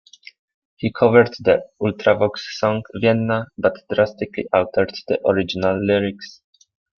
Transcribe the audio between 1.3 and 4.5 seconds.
the Ultravox song "Vienna", but drastically